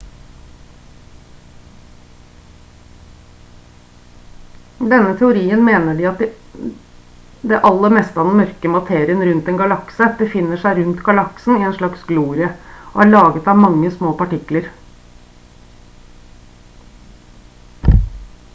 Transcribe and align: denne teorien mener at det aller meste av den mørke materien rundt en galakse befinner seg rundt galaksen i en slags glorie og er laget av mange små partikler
denne 4.93 5.11
teorien 5.19 5.61
mener 5.67 5.99
at 6.11 6.23
det 7.51 7.59
aller 7.69 7.93
meste 7.97 8.23
av 8.23 8.29
den 8.31 8.39
mørke 8.41 8.71
materien 8.77 9.21
rundt 9.27 9.51
en 9.53 9.59
galakse 9.61 10.07
befinner 10.23 10.61
seg 10.63 10.81
rundt 10.81 11.03
galaksen 11.11 11.59
i 11.61 11.67
en 11.69 11.75
slags 11.81 12.07
glorie 12.13 12.49
og 12.87 12.97
er 13.05 13.11
laget 13.13 13.51
av 13.53 13.61
mange 13.67 13.91
små 13.99 14.15
partikler 14.23 14.71